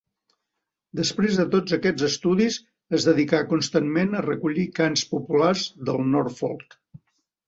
Després 0.99 1.35
de 1.41 1.43
tots 1.55 1.73
aquests 1.75 2.05
estudis, 2.07 2.57
es 2.99 3.05
dedicà 3.09 3.41
constantment 3.51 4.15
a 4.21 4.23
recollir 4.29 4.63
cants 4.79 5.05
populars 5.13 5.67
del 5.91 6.01
Norfolk. 6.15 6.75